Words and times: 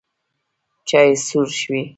چای 0.87 1.09
سوړ 1.25 1.47
شوی 1.59 1.83